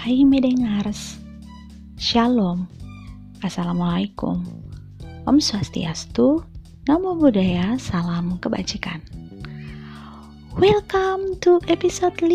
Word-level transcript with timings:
Hai 0.00 0.24
Medengars, 0.24 1.20
Shalom, 2.00 2.64
Assalamualaikum, 3.44 4.40
Om 5.28 5.36
Swastiastu, 5.36 6.40
Namo 6.88 7.20
Buddhaya, 7.20 7.76
Salam 7.76 8.40
Kebajikan. 8.40 9.04
Welcome 10.56 11.36
to 11.44 11.60
episode 11.68 12.16
5 12.16 12.32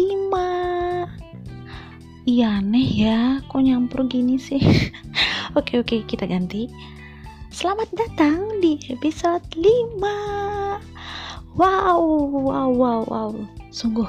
Iya 2.30 2.62
aneh 2.62 2.86
ya, 2.86 3.42
kok 3.50 3.66
nyampur 3.66 4.06
gini 4.06 4.38
sih? 4.38 4.62
Oke 5.58 5.82
oke, 5.82 6.06
kita 6.06 6.30
ganti. 6.30 6.70
Selamat 7.50 7.90
datang 7.98 8.62
di 8.62 8.78
episode 8.94 9.42
5 9.58 10.06
Wow, 11.58 12.30
wow, 12.30 12.70
wow, 12.70 13.02
wow. 13.10 13.34
Sungguh, 13.74 14.06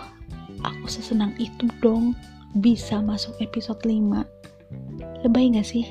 aku 0.60 0.92
sesenang 0.92 1.32
itu 1.40 1.72
dong 1.80 2.12
bisa 2.60 3.00
masuk 3.04 3.36
episode 3.44 3.80
5 3.84 5.24
lebay 5.24 5.52
gak 5.52 5.68
sih? 5.68 5.84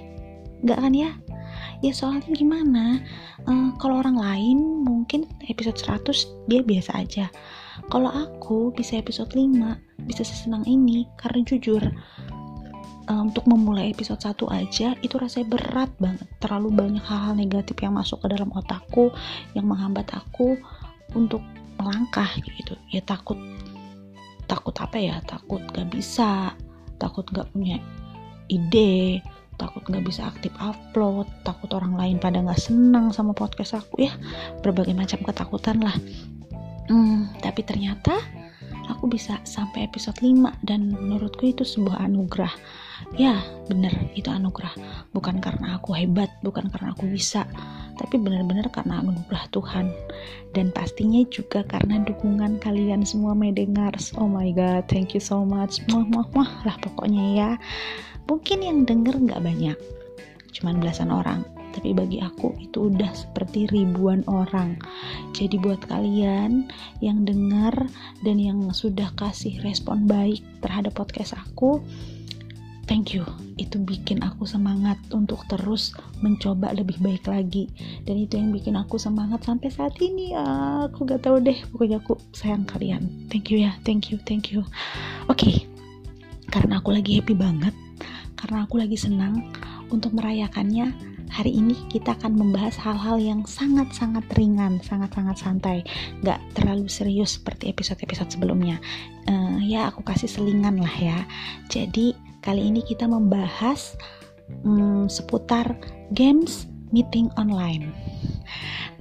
gak 0.66 0.82
kan 0.82 0.94
ya? 0.98 1.14
ya 1.86 1.91
soalnya 1.94 2.32
gimana? 2.34 3.04
Uh, 3.46 3.70
kalau 3.78 4.02
orang 4.02 4.18
lain 4.18 4.86
mungkin 4.86 5.30
episode 5.52 5.78
100 5.78 6.50
dia 6.50 6.62
biasa 6.66 6.91
aja. 6.98 7.26
Kalau 7.91 8.10
aku 8.10 8.72
bisa 8.74 8.98
episode 8.98 9.30
5 9.36 10.10
bisa 10.10 10.24
sesenang 10.24 10.64
ini. 10.66 11.05
Karena 11.20 11.46
jujur 11.46 11.84
uh, 13.10 13.22
untuk 13.22 13.46
memulai 13.46 13.91
episode 13.91 14.22
1 14.22 14.41
aja 14.50 14.88
itu 15.05 15.16
rasanya 15.20 15.48
berat 15.54 15.91
banget. 16.02 16.27
Terlalu 16.41 16.74
banyak 16.74 17.04
hal-hal 17.04 17.38
negatif 17.38 17.77
yang 17.84 17.94
masuk 17.94 18.24
ke 18.24 18.27
dalam 18.32 18.50
otakku 18.55 19.12
yang 19.54 19.70
menghambat 19.70 20.10
aku 20.16 20.58
untuk 21.13 21.44
melangkah 21.77 22.30
gitu. 22.41 22.74
Ya 22.90 23.04
takut 23.04 23.38
takut 24.45 24.76
apa 24.77 24.98
ya? 24.98 25.20
Takut 25.26 25.62
gak 25.74 25.90
bisa. 25.91 26.54
Takut 26.98 27.26
gak 27.29 27.49
punya 27.51 27.82
ide. 28.48 29.21
Takut 29.55 29.84
gak 29.87 30.04
bisa 30.05 30.29
aktif 30.29 30.52
upload. 30.57 31.27
Takut 31.43 31.70
orang 31.74 31.98
lain 31.98 32.18
pada 32.18 32.41
gak 32.41 32.62
senang 32.62 33.12
sama 33.12 33.34
podcast 33.35 33.77
aku 33.77 34.05
ya. 34.05 34.13
Berbagai 34.62 34.93
macam 34.93 35.21
ketakutan 35.26 35.82
lah. 35.82 35.96
Hmm, 36.85 37.34
tapi 37.41 37.65
ternyata 37.65 38.13
aku 38.90 39.10
bisa 39.10 39.41
sampai 39.41 39.90
episode 39.90 40.18
5 40.21 40.62
dan 40.62 40.93
menurutku 40.93 41.49
itu 41.49 41.65
sebuah 41.65 42.05
anugerah. 42.05 42.54
Ya 43.18 43.41
bener 43.65 43.93
itu 44.13 44.30
anugerah. 44.30 44.74
Bukan 45.12 45.41
karena 45.41 45.82
aku 45.82 45.98
hebat 45.98 46.30
bukan 46.46 46.70
karena 46.70 46.93
aku 46.93 47.09
bisa 47.09 47.49
tapi 47.96 48.20
benar-benar 48.20 48.68
karena 48.71 49.01
anugerah 49.01 49.46
Tuhan. 49.51 49.88
Dan 50.55 50.71
pastinya 50.71 51.20
juga 51.27 51.68
karena 51.68 51.99
dukungan 52.07 52.63
kalian 52.63 53.04
semua 53.04 53.35
medengars 53.35 54.15
oh 54.15 54.27
my 54.27 54.55
god 54.55 54.87
thank 54.87 55.12
you 55.12 55.24
so 55.24 55.43
much. 55.43 55.84
Muah 55.91 56.07
muah 56.07 56.27
muah 56.32 56.52
lah 56.63 56.76
pokoknya 56.79 57.24
ya. 57.35 57.52
Mungkin 58.26 58.63
yang 58.63 58.79
denger 58.87 59.15
nggak 59.20 59.43
banyak. 59.43 59.77
Cuman 60.55 60.79
belasan 60.79 61.12
orang. 61.12 61.43
Tapi 61.76 61.91
bagi 61.91 62.24
aku 62.24 62.55
itu 62.63 62.87
udah 62.87 63.12
seperti 63.12 63.68
ribuan 63.68 64.24
orang. 64.31 64.80
Jadi 65.35 65.59
buat 65.59 65.84
kalian 65.91 66.72
yang 67.03 67.28
dengar 67.28 67.75
dan 68.24 68.40
yang 68.40 68.72
sudah 68.72 69.12
kasih 69.19 69.59
respon 69.59 70.07
baik 70.07 70.40
terhadap 70.63 70.96
podcast 70.96 71.35
aku, 71.35 71.84
thank 72.86 73.14
you 73.14 73.25
itu 73.58 73.78
bikin 73.81 74.22
aku 74.22 74.46
semangat 74.46 74.97
untuk 75.12 75.46
terus 75.50 75.94
mencoba 76.22 76.74
lebih 76.74 76.97
baik 77.02 77.25
lagi 77.28 77.69
dan 78.06 78.16
itu 78.18 78.38
yang 78.38 78.50
bikin 78.53 78.78
aku 78.78 78.96
semangat 78.96 79.44
sampai 79.46 79.69
saat 79.69 79.94
ini 80.02 80.34
aku 80.86 81.06
gak 81.06 81.25
tahu 81.25 81.42
deh 81.42 81.58
pokoknya 81.74 82.02
aku 82.02 82.18
sayang 82.31 82.66
kalian 82.66 83.06
thank 83.30 83.50
you 83.50 83.62
ya 83.62 83.75
thank 83.84 84.09
you 84.14 84.18
thank 84.24 84.53
you 84.53 84.62
oke 85.28 85.38
okay. 85.38 85.66
karena 86.53 86.80
aku 86.80 86.94
lagi 86.94 87.19
happy 87.19 87.34
banget 87.34 87.74
karena 88.38 88.64
aku 88.64 88.78
lagi 88.78 88.97
senang 88.97 89.50
untuk 89.90 90.14
merayakannya 90.14 90.94
hari 91.36 91.52
ini 91.52 91.76
kita 91.92 92.16
akan 92.16 92.38
membahas 92.38 92.80
hal-hal 92.80 93.20
yang 93.20 93.44
sangat-sangat 93.44 94.24
ringan, 94.40 94.80
sangat-sangat 94.80 95.36
santai, 95.36 95.78
gak 96.24 96.40
terlalu 96.56 96.88
serius 96.88 97.36
seperti 97.36 97.76
episode-episode 97.76 98.32
sebelumnya. 98.32 98.80
Uh, 99.28 99.59
ya 99.59 99.92
aku 99.92 100.06
kasih 100.06 100.30
selingan 100.30 100.80
lah 100.80 100.96
ya. 100.96 101.20
Jadi 101.68 102.16
Kali 102.46 102.62
ini 102.70 102.86
kita 102.86 103.10
membahas 103.10 103.98
hmm, 104.62 105.10
seputar 105.10 105.74
games 106.14 106.70
meeting 106.94 107.34
online. 107.42 107.90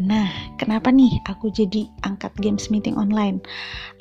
Nah, 0.00 0.26
kenapa 0.58 0.90
nih 0.90 1.22
aku 1.28 1.52
jadi 1.54 1.86
angkat 2.02 2.34
games 2.40 2.72
meeting 2.72 2.98
online? 2.98 3.38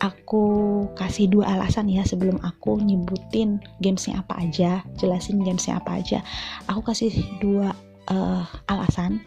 Aku 0.01 0.87
kasih 0.97 1.29
dua 1.29 1.59
alasan 1.59 1.91
ya 1.91 2.01
sebelum 2.01 2.41
aku 2.41 2.81
nyebutin 2.81 3.61
gamesnya 3.83 4.23
apa 4.23 4.41
aja, 4.41 4.81
jelasin 4.97 5.43
gamesnya 5.43 5.77
apa 5.77 6.01
aja. 6.01 6.25
Aku 6.71 6.81
kasih 6.81 7.13
dua 7.37 7.75
uh, 8.09 8.47
alasan. 8.71 9.21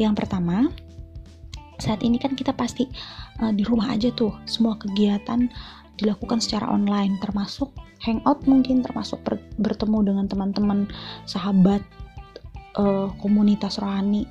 Yang 0.00 0.24
pertama, 0.24 0.72
saat 1.78 2.02
ini 2.02 2.18
kan 2.18 2.34
kita 2.34 2.50
pasti 2.56 2.90
uh, 3.38 3.54
di 3.54 3.62
rumah 3.62 3.94
aja 3.94 4.10
tuh, 4.10 4.34
semua 4.48 4.74
kegiatan 4.74 5.46
dilakukan 5.98 6.42
secara 6.42 6.66
online 6.70 7.18
termasuk 7.22 7.70
hangout 8.02 8.44
mungkin 8.46 8.82
termasuk 8.82 9.18
ber 9.26 9.38
bertemu 9.58 9.98
dengan 10.12 10.26
teman-teman 10.30 10.86
sahabat 11.26 11.82
uh, 12.78 13.10
komunitas 13.18 13.82
rohani 13.82 14.26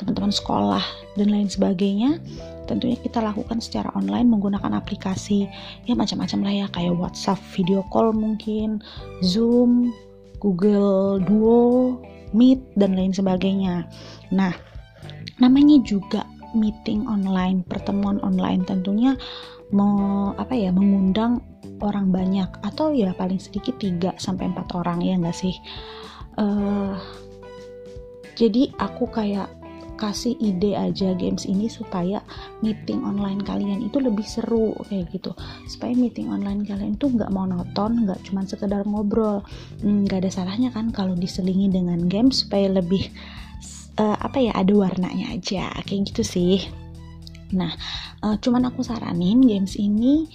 teman-teman 0.00 0.34
sekolah 0.34 0.82
dan 1.14 1.28
lain 1.30 1.46
sebagainya 1.46 2.18
tentunya 2.66 2.96
kita 2.98 3.20
lakukan 3.20 3.60
secara 3.62 3.92
online 3.94 4.26
menggunakan 4.26 4.74
aplikasi 4.74 5.46
ya 5.86 5.94
macam-macam 5.94 6.38
lah 6.42 6.54
ya 6.64 6.66
kayak 6.72 6.96
WhatsApp 6.96 7.38
video 7.54 7.84
call 7.92 8.10
mungkin 8.16 8.80
Zoom 9.20 9.92
Google 10.42 11.22
Duo 11.22 12.02
Meet 12.32 12.64
dan 12.80 12.96
lain 12.96 13.12
sebagainya. 13.12 13.86
Nah 14.32 14.56
namanya 15.38 15.78
juga 15.84 16.24
meeting 16.56 17.04
online 17.08 17.64
pertemuan 17.64 18.20
online 18.24 18.64
tentunya 18.64 19.16
mau 19.72 20.32
apa 20.36 20.52
ya 20.52 20.70
mengundang 20.70 21.40
orang 21.82 22.14
banyak 22.14 22.48
atau 22.62 22.94
ya 22.94 23.10
paling 23.16 23.42
sedikit 23.42 23.80
3 23.80 24.16
sampai 24.20 24.52
4 24.52 24.78
orang 24.78 25.02
ya 25.02 25.18
enggak 25.18 25.36
sih? 25.36 25.56
Uh, 26.38 26.96
jadi 28.38 28.72
aku 28.80 29.10
kayak 29.12 29.50
kasih 30.00 30.34
ide 30.42 30.74
aja 30.74 31.14
games 31.14 31.46
ini 31.46 31.70
supaya 31.70 32.26
meeting 32.58 33.06
online 33.06 33.38
kalian 33.38 33.86
itu 33.86 34.02
lebih 34.02 34.26
seru 34.26 34.74
kayak 34.90 35.14
gitu. 35.14 35.30
Supaya 35.70 35.94
meeting 35.94 36.26
online 36.32 36.66
kalian 36.66 36.98
tuh 36.98 37.14
nggak 37.14 37.30
monoton 37.30 38.08
nggak 38.08 38.18
cuma 38.26 38.42
sekedar 38.42 38.82
ngobrol. 38.82 39.46
Hmm, 39.78 40.02
nggak 40.08 40.18
hmm, 40.18 40.24
ada 40.26 40.30
salahnya 40.32 40.70
kan 40.74 40.90
kalau 40.90 41.14
diselingi 41.14 41.70
dengan 41.70 42.10
games 42.10 42.42
supaya 42.42 42.66
lebih 42.72 43.14
uh, 44.00 44.18
apa 44.18 44.38
ya 44.42 44.52
ada 44.58 44.72
warnanya 44.74 45.38
aja 45.38 45.70
kayak 45.86 46.10
gitu 46.10 46.22
sih 46.24 46.81
Nah, 47.52 47.72
uh, 48.24 48.36
cuman 48.40 48.68
aku 48.72 48.80
saranin 48.80 49.44
games 49.44 49.76
ini 49.76 50.28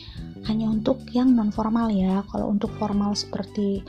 hanya 0.45 0.69
untuk 0.69 1.01
yang 1.11 1.33
non 1.33 1.49
formal 1.49 1.89
ya. 1.89 2.21
Kalau 2.29 2.53
untuk 2.53 2.71
formal 2.77 3.17
seperti 3.17 3.81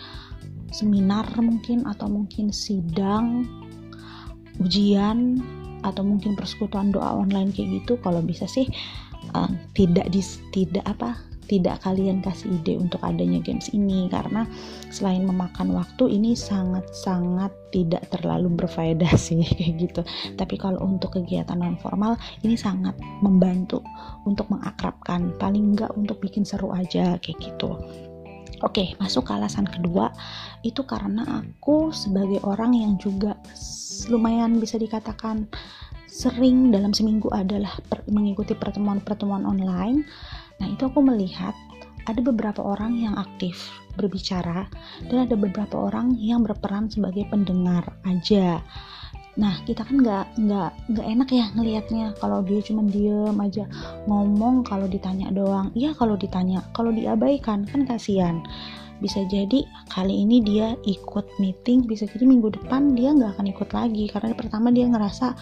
seminar 0.72 1.28
mungkin 1.40 1.84
atau 1.88 2.08
mungkin 2.08 2.52
sidang, 2.52 3.44
ujian 4.60 5.40
atau 5.84 6.02
mungkin 6.02 6.34
persekutuan 6.34 6.90
doa 6.90 7.14
online 7.22 7.54
kayak 7.54 7.84
gitu, 7.84 8.00
kalau 8.02 8.20
bisa 8.24 8.48
sih 8.50 8.66
uh, 9.36 9.48
tidak 9.76 10.08
dis 10.10 10.42
tidak 10.50 10.82
apa 10.88 11.27
tidak 11.48 11.80
kalian 11.82 12.20
kasih 12.20 12.52
ide 12.60 12.76
untuk 12.76 13.00
adanya 13.00 13.40
games 13.40 13.72
ini 13.72 14.06
karena 14.12 14.44
selain 14.92 15.24
memakan 15.24 15.72
waktu 15.72 16.12
ini 16.12 16.36
sangat-sangat 16.36 17.50
tidak 17.72 18.04
terlalu 18.12 18.52
berfaedah 18.52 19.16
sih 19.26 19.40
kayak 19.42 19.74
gitu. 19.80 20.00
Tapi 20.36 20.54
kalau 20.60 20.84
untuk 20.84 21.16
kegiatan 21.16 21.56
non 21.56 21.80
formal 21.80 22.20
ini 22.44 22.54
sangat 22.54 22.94
membantu 23.24 23.80
untuk 24.28 24.46
mengakrabkan 24.52 25.32
paling 25.40 25.74
enggak 25.74 25.90
untuk 25.96 26.20
bikin 26.20 26.44
seru 26.44 26.70
aja 26.70 27.16
kayak 27.18 27.40
gitu. 27.40 27.74
Oke, 28.66 28.98
masuk 28.98 29.30
ke 29.30 29.32
alasan 29.38 29.70
kedua 29.70 30.10
itu 30.66 30.82
karena 30.82 31.46
aku 31.46 31.94
sebagai 31.94 32.42
orang 32.42 32.74
yang 32.74 32.98
juga 32.98 33.38
lumayan 34.10 34.58
bisa 34.58 34.74
dikatakan 34.78 35.46
sering 36.10 36.74
dalam 36.74 36.90
seminggu 36.90 37.30
adalah 37.30 37.78
per, 37.86 38.02
mengikuti 38.10 38.58
pertemuan-pertemuan 38.58 39.46
online 39.46 40.02
Nah, 40.58 40.66
itu 40.70 40.82
aku 40.86 41.00
melihat 41.02 41.54
ada 42.08 42.20
beberapa 42.24 42.64
orang 42.64 42.96
yang 42.96 43.14
aktif 43.20 43.68
berbicara 43.98 44.70
dan 45.10 45.28
ada 45.28 45.36
beberapa 45.36 45.76
orang 45.90 46.16
yang 46.16 46.40
berperan 46.46 46.88
sebagai 46.88 47.28
pendengar 47.28 47.84
aja. 48.08 48.62
Nah, 49.38 49.54
kita 49.62 49.86
kan 49.86 50.02
nggak 50.02 50.26
nggak 50.34 50.70
nggak 50.90 51.06
enak 51.06 51.28
ya 51.30 51.46
ngelihatnya 51.54 52.06
kalau 52.18 52.42
dia 52.42 52.58
cuma 52.58 52.82
diem 52.82 53.38
aja 53.38 53.70
ngomong 54.10 54.66
kalau 54.66 54.90
ditanya 54.90 55.30
doang. 55.30 55.70
Iya 55.78 55.94
kalau 55.94 56.18
ditanya, 56.18 56.66
kalau 56.74 56.90
diabaikan 56.90 57.62
kan 57.68 57.86
kasihan. 57.86 58.42
Bisa 58.98 59.22
jadi 59.30 59.62
kali 59.94 60.26
ini 60.26 60.42
dia 60.42 60.74
ikut 60.82 61.38
meeting, 61.38 61.86
bisa 61.86 62.10
jadi 62.10 62.26
minggu 62.26 62.50
depan 62.50 62.98
dia 62.98 63.14
nggak 63.14 63.38
akan 63.38 63.46
ikut 63.46 63.70
lagi 63.70 64.10
karena 64.10 64.34
pertama 64.34 64.74
dia 64.74 64.90
ngerasa 64.90 65.38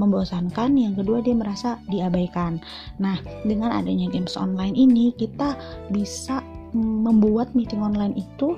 membosankan, 0.00 0.72
yang 0.80 0.96
kedua 0.96 1.20
dia 1.20 1.36
merasa 1.36 1.76
diabaikan. 1.92 2.56
Nah, 2.96 3.20
dengan 3.44 3.76
adanya 3.76 4.08
games 4.08 4.34
online 4.40 4.72
ini 4.72 5.12
kita 5.14 5.54
bisa 5.92 6.40
membuat 6.72 7.52
meeting 7.52 7.82
online 7.84 8.16
itu 8.16 8.56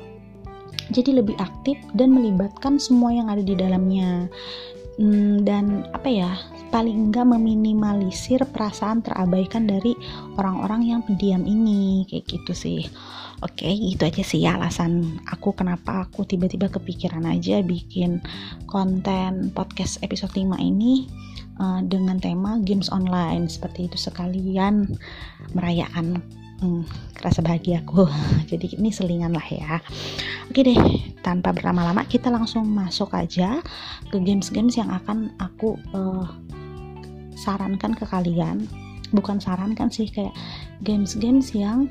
jadi 0.93 1.25
lebih 1.25 1.37
aktif 1.41 1.79
dan 1.97 2.13
melibatkan 2.13 2.77
semua 2.77 3.11
yang 3.11 3.27
ada 3.33 3.41
di 3.41 3.57
dalamnya. 3.57 4.29
Hmm, 5.01 5.41
dan 5.41 5.89
apa 5.97 6.05
ya 6.05 6.31
paling 6.69 7.09
enggak 7.09 7.25
meminimalisir 7.25 8.45
perasaan 8.45 9.01
terabaikan 9.01 9.65
dari 9.65 9.97
orang-orang 10.37 10.85
yang 10.85 11.01
pendiam 11.01 11.49
ini 11.49 12.05
kayak 12.05 12.29
gitu 12.29 12.53
sih. 12.53 12.81
Oke 13.41 13.67
itu 13.73 14.05
aja 14.05 14.21
sih 14.21 14.45
ya 14.45 14.61
alasan 14.61 15.19
aku 15.27 15.57
kenapa 15.57 16.05
aku 16.07 16.29
tiba-tiba 16.29 16.69
kepikiran 16.69 17.25
aja 17.25 17.65
bikin 17.65 18.21
konten 18.69 19.51
podcast 19.57 19.99
episode 20.05 20.31
5 20.37 20.61
ini 20.61 21.09
uh, 21.59 21.81
dengan 21.85 22.17
tema 22.23 22.61
games 22.63 22.89
online. 22.89 23.51
Seperti 23.51 23.91
itu 23.91 23.97
sekalian 23.99 24.87
merayakan 25.53 26.23
hmm, 26.63 26.85
kerasa 27.19 27.43
bahagia 27.43 27.83
aku. 27.83 28.07
Jadi 28.51 28.79
ini 28.79 28.95
selingan 28.95 29.35
lah 29.35 29.47
ya. 29.51 29.83
Oke 30.49 30.63
deh 30.63 30.79
tanpa 31.21 31.51
berlama-lama 31.51 32.07
kita 32.07 32.31
langsung 32.31 32.69
masuk 32.69 33.13
aja 33.17 33.61
ke 34.09 34.17
games-games 34.23 34.79
yang 34.79 34.89
akan 34.93 35.35
aku 35.43 35.77
uh, 35.93 36.27
sarankan 37.37 37.93
ke 37.99 38.05
kalian. 38.07 38.65
Bukan 39.13 39.43
sarankan 39.43 39.93
sih 39.93 40.09
kayak 40.09 40.33
games-games 40.81 41.53
yang 41.53 41.91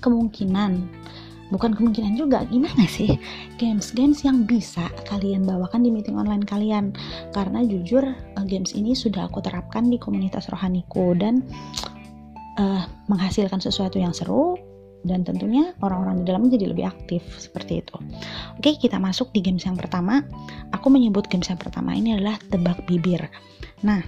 kemungkinan 0.00 0.88
bukan 1.50 1.74
kemungkinan 1.74 2.14
juga 2.14 2.46
gimana 2.48 2.86
sih 2.86 3.18
games-games 3.58 4.22
yang 4.22 4.46
bisa 4.46 4.86
kalian 5.10 5.42
bawakan 5.44 5.82
di 5.84 5.90
meeting 5.90 6.16
online 6.16 6.46
kalian 6.46 6.94
karena 7.34 7.66
jujur 7.66 8.02
uh, 8.06 8.46
games 8.46 8.72
ini 8.72 8.94
sudah 8.94 9.26
aku 9.26 9.42
terapkan 9.42 9.90
di 9.90 9.98
komunitas 9.98 10.48
rohaniku 10.48 11.12
dan 11.18 11.42
uh, 12.56 12.86
menghasilkan 13.10 13.58
sesuatu 13.58 13.98
yang 13.98 14.14
seru 14.14 14.56
dan 15.00 15.24
tentunya 15.24 15.72
orang-orang 15.80 16.22
di 16.22 16.24
dalamnya 16.28 16.50
jadi 16.60 16.66
lebih 16.76 16.84
aktif 16.84 17.24
seperti 17.40 17.80
itu. 17.80 17.96
Oke, 18.60 18.76
kita 18.76 19.00
masuk 19.00 19.32
di 19.32 19.40
games 19.40 19.64
yang 19.64 19.72
pertama. 19.72 20.20
Aku 20.76 20.92
menyebut 20.92 21.24
games 21.32 21.48
yang 21.48 21.56
pertama 21.56 21.96
ini 21.96 22.20
adalah 22.20 22.36
tebak 22.52 22.84
bibir. 22.84 23.24
Nah, 23.80 24.04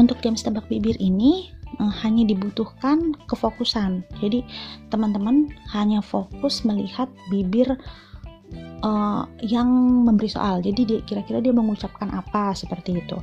untuk 0.00 0.16
games 0.24 0.40
tebak 0.40 0.64
bibir 0.72 0.96
ini 0.96 1.52
hanya 1.88 2.28
dibutuhkan 2.28 3.16
kefokusan. 3.24 4.04
Jadi, 4.20 4.44
teman-teman 4.92 5.48
hanya 5.72 6.04
fokus 6.04 6.66
melihat 6.68 7.08
bibir 7.32 7.80
uh, 8.84 9.24
yang 9.40 9.68
memberi 10.04 10.28
soal. 10.28 10.60
Jadi, 10.60 11.00
kira-kira 11.08 11.40
dia 11.40 11.56
mengucapkan 11.56 12.12
apa 12.12 12.52
seperti 12.52 13.00
itu. 13.00 13.16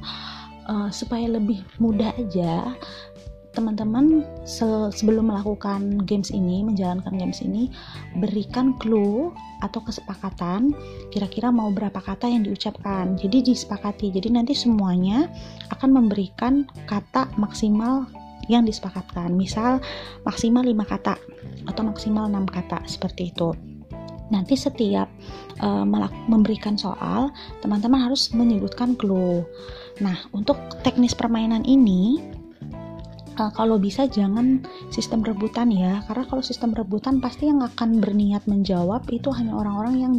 Uh, 0.67 0.91
supaya 0.91 1.31
lebih 1.31 1.63
mudah 1.79 2.11
aja 2.19 2.75
teman-teman 3.57 4.21
se 4.45 4.69
sebelum 4.93 5.33
melakukan 5.33 6.05
games 6.05 6.29
ini, 6.29 6.61
menjalankan 6.61 7.17
games 7.17 7.41
ini, 7.41 7.73
berikan 8.21 8.77
clue 8.77 9.33
atau 9.65 9.81
kesepakatan 9.81 10.77
kira-kira 11.09 11.49
mau 11.49 11.73
berapa 11.73 11.97
kata 11.97 12.29
yang 12.29 12.45
diucapkan. 12.45 13.17
Jadi 13.17 13.49
disepakati. 13.49 14.13
Jadi 14.13 14.29
nanti 14.29 14.53
semuanya 14.53 15.25
akan 15.73 15.89
memberikan 15.89 16.69
kata 16.85 17.33
maksimal 17.41 18.05
yang 18.47 18.63
disepakatkan. 18.67 19.31
Misal 19.35 19.79
maksimal 20.23 20.63
5 20.63 20.73
kata 20.87 21.15
atau 21.67 21.81
maksimal 21.83 22.27
6 22.31 22.47
kata 22.47 22.83
seperti 22.87 23.31
itu. 23.35 23.51
Nanti 24.27 24.59
setiap 24.59 25.07
uh, 25.63 25.87
memberikan 26.27 26.75
soal, 26.75 27.31
teman-teman 27.63 28.11
harus 28.11 28.35
menyebutkan 28.35 28.99
clue. 28.99 29.47
Nah, 30.03 30.19
untuk 30.35 30.59
teknis 30.83 31.15
permainan 31.15 31.63
ini 31.63 32.19
uh, 33.39 33.51
kalau 33.53 33.77
bisa 33.77 34.09
jangan 34.09 34.65
sistem 34.89 35.21
rebutan 35.23 35.69
ya 35.71 36.03
karena 36.09 36.25
kalau 36.27 36.43
sistem 36.43 36.73
rebutan 36.73 37.21
pasti 37.21 37.47
yang 37.47 37.61
akan 37.63 38.01
berniat 38.01 38.43
menjawab 38.49 39.05
itu 39.13 39.29
hanya 39.31 39.53
orang-orang 39.55 39.95
yang 39.97 40.13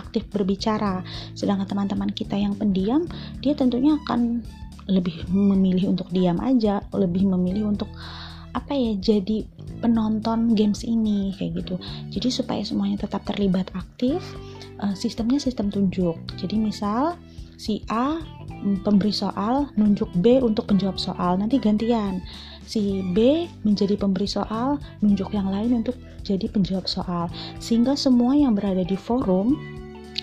aktif 0.00 0.24
berbicara 0.32 1.04
sedangkan 1.36 1.68
teman-teman 1.68 2.08
kita 2.12 2.36
yang 2.36 2.56
pendiam 2.56 3.04
dia 3.44 3.52
tentunya 3.52 4.00
akan 4.04 4.40
lebih 4.90 5.26
memilih 5.30 5.94
untuk 5.94 6.10
diam 6.10 6.38
aja 6.42 6.82
lebih 6.94 7.26
memilih 7.26 7.70
untuk 7.70 7.88
apa 8.52 8.76
ya 8.76 8.92
jadi 9.00 9.48
penonton 9.80 10.52
games 10.52 10.84
ini 10.84 11.32
kayak 11.40 11.64
gitu. 11.64 11.74
Jadi 12.12 12.28
supaya 12.28 12.62
semuanya 12.62 13.08
tetap 13.08 13.24
terlibat 13.24 13.72
aktif 13.72 14.20
uh, 14.84 14.92
sistemnya 14.92 15.40
sistem 15.40 15.72
tunjuk. 15.72 16.14
Jadi 16.36 16.60
misal 16.60 17.16
si 17.56 17.80
A 17.88 18.20
mm, 18.20 18.84
pemberi 18.84 19.10
soal 19.10 19.72
nunjuk 19.80 20.12
B 20.20 20.38
untuk 20.44 20.68
penjawab 20.68 21.00
soal 21.00 21.40
nanti 21.40 21.56
gantian. 21.56 22.20
Si 22.62 23.02
B 23.12 23.48
menjadi 23.66 23.98
pemberi 23.98 24.24
soal, 24.24 24.78
nunjuk 25.02 25.34
yang 25.34 25.50
lain 25.50 25.82
untuk 25.82 25.98
jadi 26.22 26.46
penjawab 26.46 26.86
soal. 26.86 27.26
Sehingga 27.58 27.98
semua 27.98 28.38
yang 28.38 28.54
berada 28.54 28.86
di 28.86 28.94
forum 28.94 29.58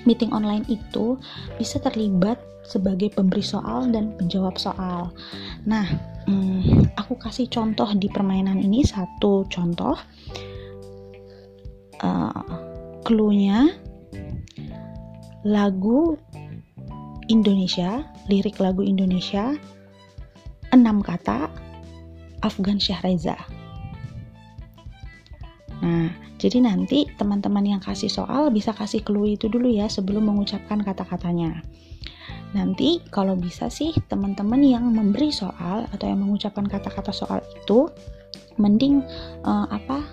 meeting 0.03 0.31
online 0.31 0.63
itu 0.69 1.19
bisa 1.57 1.79
terlibat 1.79 2.39
sebagai 2.69 3.09
pemberi 3.09 3.41
soal 3.41 3.89
dan 3.89 4.13
penjawab 4.15 4.55
soal. 4.61 5.09
Nah, 5.65 5.89
hmm, 6.29 6.93
aku 6.99 7.17
kasih 7.17 7.49
contoh 7.49 7.89
di 7.97 8.05
permainan 8.11 8.61
ini 8.61 8.85
satu 8.85 9.49
contoh. 9.49 9.97
Uh, 11.99 12.31
clue-nya 13.03 13.67
lagu 15.43 16.15
Indonesia, 17.27 18.07
lirik 18.31 18.61
lagu 18.61 18.85
Indonesia, 18.85 19.57
enam 20.71 21.03
kata, 21.03 21.51
Afgan 22.39 22.79
Syahreza. 22.79 23.35
Nah, 25.79 26.11
jadi 26.39 26.63
nanti 26.63 27.07
teman-teman 27.15 27.63
yang 27.63 27.81
kasih 27.83 28.11
soal 28.11 28.51
bisa 28.51 28.75
kasih 28.75 29.03
clue 29.03 29.35
itu 29.35 29.47
dulu 29.47 29.71
ya 29.71 29.87
sebelum 29.87 30.27
mengucapkan 30.27 30.83
kata-katanya. 30.83 31.63
Nanti 32.51 32.99
kalau 33.13 33.37
bisa 33.37 33.69
sih 33.69 33.93
teman-teman 34.09 34.59
yang 34.65 34.89
memberi 34.89 35.29
soal 35.29 35.85
atau 35.93 36.05
yang 36.09 36.25
mengucapkan 36.25 36.65
kata-kata 36.65 37.13
soal 37.13 37.39
itu 37.53 37.87
mending 38.59 39.05
uh, 39.45 39.69
apa 39.69 40.03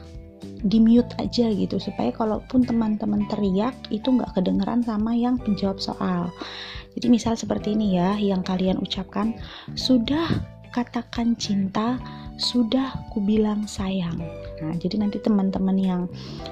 di 0.66 0.78
mute 0.80 1.10
aja 1.20 1.50
gitu 1.52 1.76
supaya 1.76 2.10
kalaupun 2.14 2.64
teman-teman 2.64 3.26
teriak 3.28 3.74
itu 3.92 4.08
nggak 4.08 4.36
kedengeran 4.36 4.82
sama 4.84 5.12
yang 5.16 5.40
penjawab 5.40 5.80
soal. 5.80 6.30
Jadi 6.96 7.12
misal 7.12 7.36
seperti 7.36 7.76
ini 7.76 8.00
ya 8.00 8.16
yang 8.16 8.40
kalian 8.40 8.80
ucapkan 8.80 9.36
sudah 9.76 10.55
katakan 10.76 11.40
cinta 11.40 11.96
sudah 12.36 13.08
kubilang 13.08 13.64
sayang. 13.64 14.20
Nah, 14.60 14.76
jadi 14.76 15.00
nanti 15.00 15.16
teman-teman 15.24 15.72
yang 15.80 16.02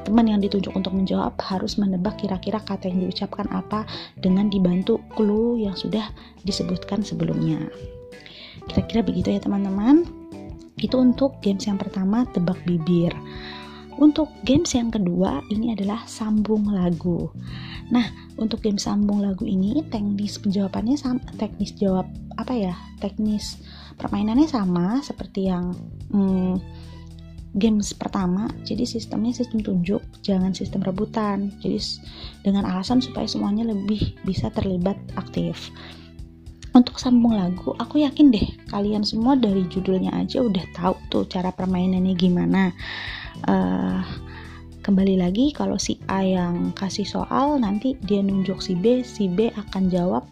teman 0.01 0.25
yang 0.25 0.41
ditunjuk 0.41 0.73
untuk 0.73 0.97
menjawab 0.97 1.37
harus 1.45 1.77
menebak 1.77 2.17
kira-kira 2.17 2.57
kata 2.57 2.89
yang 2.89 3.05
diucapkan 3.05 3.45
apa 3.53 3.85
dengan 4.17 4.49
dibantu 4.49 4.97
clue 5.13 5.61
yang 5.61 5.77
sudah 5.77 6.09
disebutkan 6.41 7.05
sebelumnya. 7.05 7.69
Kira-kira 8.65 9.05
begitu 9.05 9.29
ya 9.29 9.45
teman-teman. 9.45 10.09
Itu 10.81 11.05
untuk 11.05 11.39
games 11.45 11.69
yang 11.69 11.77
pertama 11.77 12.25
tebak 12.33 12.57
bibir. 12.65 13.13
Untuk 13.95 14.27
games 14.43 14.75
yang 14.75 14.91
kedua 14.91 15.39
ini 15.55 15.71
adalah 15.71 16.03
sambung 16.11 16.67
lagu. 16.67 17.31
Nah, 17.95 18.11
untuk 18.41 18.65
game 18.65 18.81
sambung 18.81 19.23
lagu 19.23 19.47
ini 19.47 19.87
teknis 19.87 20.43
penjawabannya 20.43 20.99
sama 20.99 21.23
teknis 21.39 21.77
jawab 21.79 22.11
apa 22.35 22.53
ya? 22.55 22.75
Teknis 22.99 23.63
permainannya 23.95 24.51
sama 24.51 24.99
seperti 24.99 25.47
yang 25.47 25.71
hmm, 26.11 26.59
games 27.55 27.95
pertama 27.95 28.51
jadi 28.67 28.83
sistemnya 28.83 29.31
sistem 29.31 29.63
tunjuk 29.63 30.03
jangan 30.27 30.51
sistem 30.51 30.83
rebutan 30.83 31.55
jadi 31.63 31.79
dengan 32.43 32.67
alasan 32.67 32.99
supaya 32.99 33.31
semuanya 33.31 33.71
lebih 33.71 34.19
bisa 34.27 34.51
terlibat 34.51 34.99
aktif 35.15 35.71
untuk 36.75 36.99
sambung 36.99 37.39
lagu 37.39 37.71
aku 37.79 38.03
yakin 38.03 38.35
deh 38.35 38.47
kalian 38.67 39.07
semua 39.07 39.39
dari 39.39 39.63
judulnya 39.71 40.11
aja 40.19 40.43
udah 40.43 40.67
tahu 40.75 40.95
tuh 41.07 41.25
cara 41.31 41.55
permainannya 41.55 42.15
gimana 42.19 42.75
uh, 43.47 44.01
kembali 44.85 45.19
lagi 45.19 45.51
kalau 45.51 45.81
si 45.81 45.97
A 46.07 46.23
yang 46.23 46.71
kasih 46.77 47.09
soal 47.09 47.57
nanti 47.59 47.97
dia 48.05 48.21
nunjuk 48.21 48.61
si 48.61 48.77
B 48.77 49.01
si 49.01 49.27
B 49.27 49.49
akan 49.55 49.89
jawab 49.89 50.29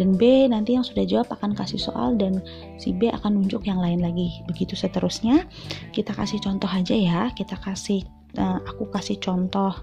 dan 0.00 0.16
B 0.16 0.48
nanti 0.48 0.72
yang 0.72 0.84
sudah 0.84 1.04
jawab 1.04 1.28
akan 1.36 1.52
kasih 1.52 1.76
soal 1.76 2.16
dan 2.16 2.40
si 2.80 2.96
B 2.96 3.12
akan 3.12 3.38
nunjuk 3.38 3.68
yang 3.68 3.76
lain 3.76 4.00
lagi. 4.00 4.40
Begitu 4.48 4.72
seterusnya. 4.72 5.44
Kita 5.92 6.16
kasih 6.16 6.40
contoh 6.40 6.68
aja 6.68 6.96
ya. 6.96 7.28
Kita 7.36 7.60
kasih 7.60 8.00
uh, 8.40 8.58
aku 8.64 8.88
kasih 8.88 9.20
contoh 9.20 9.76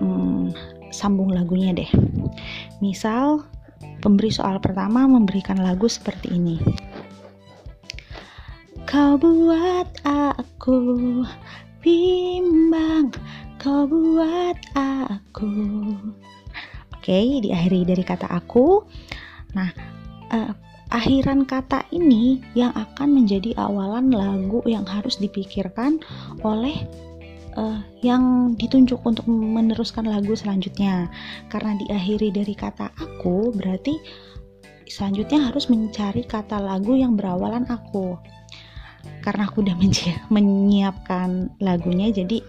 um, 0.00 0.48
sambung 0.88 1.28
lagunya 1.28 1.76
deh. 1.76 1.90
Misal 2.80 3.44
pemberi 4.00 4.32
soal 4.32 4.56
pertama 4.64 5.04
memberikan 5.04 5.60
lagu 5.60 5.92
seperti 5.92 6.32
ini. 6.32 6.56
Kau 8.88 9.20
buat 9.20 9.92
aku 10.08 10.80
bimbang 11.82 13.14
kau 13.62 13.86
buat 13.86 14.58
aku. 14.74 15.50
Oke, 16.94 17.42
diakhiri 17.42 17.86
dari 17.86 18.04
kata 18.04 18.26
aku. 18.30 18.82
Nah, 19.54 19.70
uh, 20.34 20.52
akhiran 20.90 21.46
kata 21.46 21.86
ini 21.94 22.42
yang 22.52 22.74
akan 22.74 23.22
menjadi 23.22 23.54
awalan 23.56 24.10
lagu 24.12 24.60
yang 24.66 24.84
harus 24.84 25.16
dipikirkan 25.18 26.02
oleh 26.42 26.86
uh, 27.56 27.80
yang 28.02 28.54
ditunjuk 28.58 29.00
untuk 29.06 29.26
meneruskan 29.30 30.06
lagu 30.06 30.34
selanjutnya. 30.34 31.08
Karena 31.48 31.78
diakhiri 31.86 32.34
dari 32.34 32.54
kata 32.54 32.90
aku 32.94 33.54
berarti 33.54 33.96
selanjutnya 34.88 35.52
harus 35.52 35.68
mencari 35.68 36.24
kata 36.24 36.58
lagu 36.58 36.96
yang 36.96 37.14
berawalan 37.14 37.68
aku 37.68 38.16
karena 39.28 39.44
aku 39.44 39.60
udah 39.60 39.76
menyiapkan 40.32 41.52
lagunya 41.60 42.08
jadi 42.08 42.40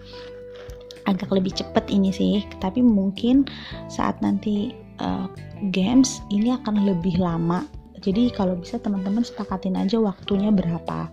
agak 1.04 1.28
lebih 1.28 1.52
cepet 1.52 1.84
ini 1.92 2.08
sih. 2.08 2.40
Tapi 2.56 2.80
mungkin 2.80 3.44
saat 3.92 4.16
nanti 4.24 4.72
uh, 4.96 5.28
games 5.68 6.24
ini 6.32 6.56
akan 6.56 6.88
lebih 6.88 7.20
lama. 7.20 7.68
Jadi 8.00 8.32
kalau 8.32 8.56
bisa 8.56 8.80
teman-teman 8.80 9.20
sepakatin 9.20 9.76
aja 9.76 10.00
waktunya 10.00 10.48
berapa. 10.48 11.12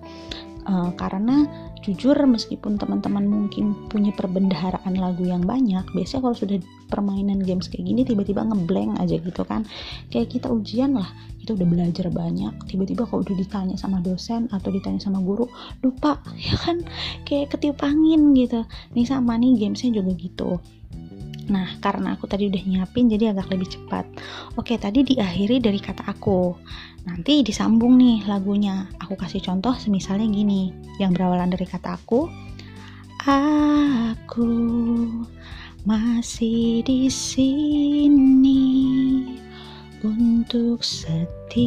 Uh, 0.68 0.92
karena 0.96 1.48
jujur 1.84 2.16
meskipun 2.16 2.76
teman-teman 2.76 3.24
mungkin 3.24 3.72
punya 3.88 4.12
perbendaharaan 4.12 5.00
lagu 5.00 5.24
yang 5.24 5.48
banyak 5.48 5.88
biasanya 5.96 6.28
kalau 6.28 6.36
sudah 6.36 6.60
permainan 6.92 7.40
games 7.40 7.72
kayak 7.72 7.88
gini 7.88 8.04
tiba-tiba 8.04 8.44
ngeblank 8.44 9.00
aja 9.04 9.20
gitu 9.20 9.44
kan. 9.44 9.68
Kayak 10.12 10.32
kita 10.32 10.48
ujian 10.48 10.96
lah 10.96 11.12
kita 11.48 11.64
udah 11.64 11.70
belajar 11.80 12.12
banyak 12.12 12.52
tiba-tiba 12.68 13.08
kalau 13.08 13.24
udah 13.24 13.40
ditanya 13.40 13.80
sama 13.80 14.04
dosen 14.04 14.52
atau 14.52 14.68
ditanya 14.68 15.00
sama 15.00 15.24
guru 15.24 15.48
lupa 15.80 16.20
ya 16.44 16.60
kan 16.60 16.84
kayak 17.24 17.56
ketiup 17.56 17.80
angin 17.88 18.36
gitu 18.36 18.68
nih 18.92 19.08
sama 19.08 19.40
nih 19.40 19.56
gamesnya 19.56 19.96
juga 19.96 20.12
gitu 20.20 20.60
Nah, 21.48 21.80
karena 21.80 22.20
aku 22.20 22.28
tadi 22.28 22.52
udah 22.52 22.60
nyiapin 22.60 23.08
jadi 23.08 23.32
agak 23.32 23.56
lebih 23.56 23.72
cepat. 23.72 24.04
Oke, 24.60 24.76
tadi 24.76 25.08
diakhiri 25.08 25.64
dari 25.64 25.80
kata 25.80 26.04
aku. 26.04 26.52
Nanti 27.08 27.40
disambung 27.40 27.96
nih 27.96 28.28
lagunya. 28.28 28.92
Aku 29.00 29.16
kasih 29.16 29.40
contoh 29.40 29.72
semisalnya 29.80 30.28
gini, 30.28 30.76
yang 31.00 31.16
berawalan 31.16 31.48
dari 31.48 31.64
kata 31.64 31.96
aku. 31.96 32.28
Aku 33.24 34.52
masih 35.88 36.84
di 36.84 37.08
sini 37.08 38.68
untuk 40.08 40.80
setia. 40.80 41.60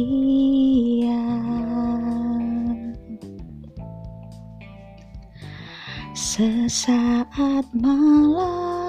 Sesaat 6.17 7.65
malam 7.77 8.81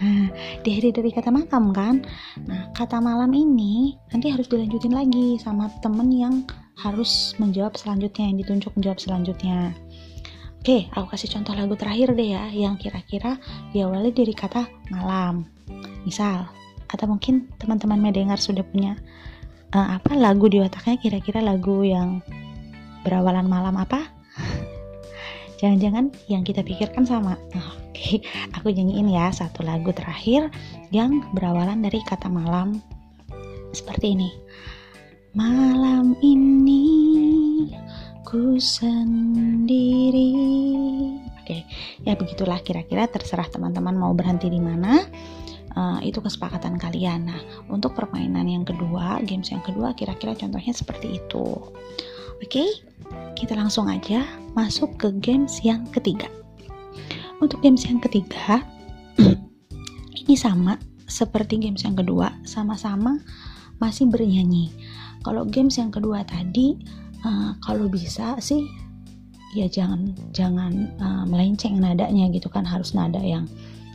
Nah, 0.00 0.32
diakhiri 0.64 0.96
dari 0.96 1.10
kata 1.12 1.28
malam 1.28 1.76
kan. 1.76 2.00
Nah, 2.48 2.72
kata 2.72 3.04
malam 3.04 3.36
ini 3.36 4.00
nanti 4.08 4.32
harus 4.32 4.48
dilanjutin 4.48 4.96
lagi 4.96 5.36
sama 5.36 5.68
temen 5.84 6.08
yang 6.08 6.34
harus 6.80 7.36
menjawab 7.36 7.76
selanjutnya, 7.76 8.32
yang 8.32 8.40
ditunjuk 8.40 8.72
menjawab 8.80 8.96
selanjutnya. 8.96 9.76
Oke, 10.60 10.88
aku 10.96 11.12
kasih 11.12 11.36
contoh 11.36 11.52
lagu 11.52 11.76
terakhir 11.76 12.16
deh 12.16 12.32
ya, 12.32 12.48
yang 12.48 12.80
kira-kira 12.80 13.36
diawali 13.76 14.08
dari 14.12 14.32
kata 14.32 14.64
malam. 14.88 15.44
Misal, 16.08 16.48
atau 16.90 17.06
mungkin 17.06 17.46
teman-teman 17.62 18.02
mendengar 18.02 18.36
sudah 18.42 18.66
punya 18.66 18.98
uh, 19.72 19.96
apa 19.96 20.18
lagu 20.18 20.50
di 20.50 20.58
otaknya 20.58 20.98
kira-kira 20.98 21.38
lagu 21.38 21.86
yang 21.86 22.18
berawalan 23.06 23.46
malam 23.46 23.78
apa? 23.78 24.10
Jangan-jangan 25.62 26.10
yang 26.26 26.42
kita 26.42 26.66
pikirkan 26.66 27.06
sama. 27.06 27.38
Oh, 27.54 27.80
Oke, 28.00 28.24
aku 28.56 28.72
nyanyiin 28.72 29.12
ya 29.12 29.28
satu 29.28 29.60
lagu 29.60 29.92
terakhir 29.92 30.48
yang 30.88 31.20
berawalan 31.36 31.84
dari 31.84 32.00
kata 32.00 32.32
malam 32.32 32.80
seperti 33.76 34.16
ini. 34.16 34.32
Malam 35.36 36.16
ini 36.24 36.80
ku 38.24 38.56
sendiri. 38.56 40.32
Oke, 41.44 41.68
ya 42.08 42.16
begitulah 42.16 42.64
kira-kira 42.64 43.04
terserah 43.04 43.52
teman-teman 43.52 44.00
mau 44.00 44.16
berhenti 44.16 44.48
di 44.48 44.64
mana. 44.64 45.04
Uh, 45.78 46.02
itu 46.02 46.18
kesepakatan 46.18 46.74
kalian. 46.82 47.30
Nah, 47.30 47.40
untuk 47.70 47.94
permainan 47.94 48.50
yang 48.50 48.66
kedua, 48.66 49.22
games 49.22 49.54
yang 49.54 49.62
kedua, 49.62 49.94
kira-kira 49.94 50.34
contohnya 50.34 50.74
seperti 50.74 51.22
itu. 51.22 51.46
Oke, 52.42 52.64
kita 53.38 53.54
langsung 53.54 53.86
aja 53.86 54.26
masuk 54.58 54.98
ke 54.98 55.14
games 55.22 55.62
yang 55.62 55.86
ketiga. 55.94 56.26
Untuk 57.38 57.62
games 57.62 57.86
yang 57.86 58.02
ketiga, 58.02 58.66
ini 60.26 60.34
sama 60.34 60.74
seperti 61.06 61.58
games 61.58 61.86
yang 61.86 61.94
kedua, 61.94 62.34
sama-sama 62.42 63.18
masih 63.80 64.10
bernyanyi. 64.10 64.74
Kalau 65.24 65.44
games 65.48 65.76
yang 65.76 65.92
kedua 65.92 66.24
tadi, 66.24 66.80
uh, 67.24 67.56
kalau 67.64 67.88
bisa 67.88 68.36
sih 68.40 68.64
ya 69.50 69.66
jangan 69.66 70.14
jangan 70.30 70.94
uh, 71.02 71.24
melenceng 71.26 71.82
nadanya 71.82 72.30
gitu 72.30 72.46
kan 72.46 72.62
harus 72.62 72.92
nada 72.92 73.18
yang 73.20 73.48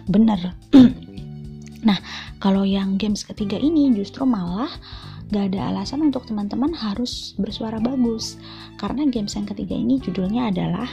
benar. 0.09 0.53
nah 1.85 2.01
kalau 2.41 2.65
yang 2.65 2.97
games 2.97 3.21
ketiga 3.21 3.55
ini 3.61 3.93
justru 3.93 4.25
malah 4.25 4.69
gak 5.29 5.53
ada 5.53 5.73
alasan 5.73 6.05
untuk 6.05 6.25
teman-teman 6.25 6.73
harus 6.73 7.37
bersuara 7.37 7.77
bagus 7.81 8.41
karena 8.81 9.05
games 9.09 9.33
yang 9.37 9.45
ketiga 9.45 9.73
ini 9.73 9.97
judulnya 10.01 10.49
adalah 10.53 10.89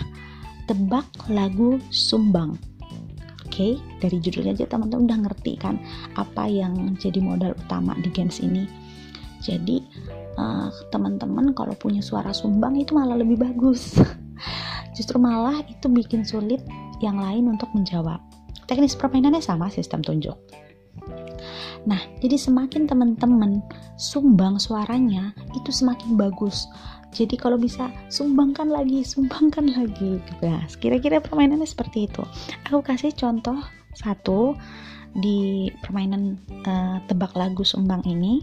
tebak 0.67 1.07
lagu 1.29 1.79
sumbang. 1.91 2.57
Oke, 3.45 3.53
okay? 3.53 3.73
dari 4.01 4.17
judulnya 4.17 4.57
aja 4.57 4.65
teman-teman 4.65 5.05
udah 5.05 5.19
ngerti 5.29 5.61
kan 5.61 5.77
apa 6.17 6.49
yang 6.49 6.97
jadi 6.97 7.21
modal 7.21 7.53
utama 7.53 7.93
di 8.01 8.09
games 8.09 8.41
ini. 8.41 8.65
Jadi 9.45 9.85
uh, 10.41 10.73
teman-teman 10.89 11.53
kalau 11.53 11.77
punya 11.77 12.01
suara 12.01 12.33
sumbang 12.33 12.81
itu 12.81 12.97
malah 12.97 13.21
lebih 13.21 13.37
bagus. 13.37 14.01
Justru 14.97 15.21
malah 15.21 15.61
itu 15.69 15.85
bikin 15.93 16.25
sulit 16.25 16.65
yang 17.05 17.21
lain 17.21 17.53
untuk 17.53 17.69
menjawab. 17.77 18.23
Teknis 18.65 18.97
permainannya 18.97 19.45
sama 19.45 19.69
sistem 19.69 20.01
tunjuk. 20.01 20.39
Nah, 21.83 21.99
jadi 22.23 22.39
semakin 22.39 22.87
teman-teman 22.87 23.59
sumbang 23.99 24.59
suaranya, 24.59 25.35
itu 25.59 25.75
semakin 25.75 26.15
bagus. 26.15 26.71
Jadi 27.13 27.37
kalau 27.37 27.61
bisa 27.61 27.93
sumbangkan 28.09 28.73
lagi 28.73 29.05
sumbangkan 29.05 29.69
lagi 29.77 30.17
nah 30.41 30.65
kira-kira 30.81 31.21
permainannya 31.21 31.69
seperti 31.69 32.09
itu. 32.09 32.25
Aku 32.71 32.81
kasih 32.81 33.13
contoh 33.13 33.61
satu 33.93 34.57
di 35.13 35.69
permainan 35.85 36.41
uh, 36.65 37.05
tebak 37.05 37.37
lagu 37.37 37.61
sumbang 37.61 38.01
ini. 38.09 38.41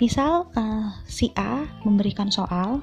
Misal 0.00 0.48
uh, 0.56 0.88
si 1.04 1.28
A 1.36 1.68
memberikan 1.84 2.32
soal 2.32 2.80